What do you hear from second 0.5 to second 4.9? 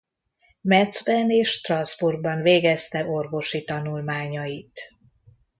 Metz-ben és Strasbourgban végezte orvosi tanulmányait.